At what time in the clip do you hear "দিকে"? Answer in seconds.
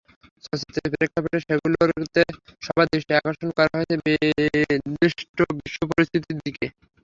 6.41-6.65